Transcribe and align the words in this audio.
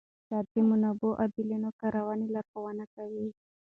اقتصاد 0.09 0.45
د 0.53 0.55
منابعو 0.69 1.17
عادلانه 1.21 1.69
کارونې 1.81 2.27
لارښوونه 2.35 2.85
کوي. 2.95 3.27